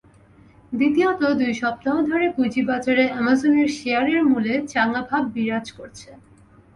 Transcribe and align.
দ্বিতীয়ত, 0.73 1.21
দুই 1.39 1.53
সপ্তাহ 1.53 1.95
ধরে 2.09 2.25
পুঁজিবাজারে 2.29 3.03
অ্যামাজনের 3.09 3.69
শেয়ারের 3.77 4.21
মূল্যে 4.23 4.55
চাঙা 4.67 5.01
ভাব 5.09 5.23
বিরাজ 5.35 5.67
করছে। 5.71 6.09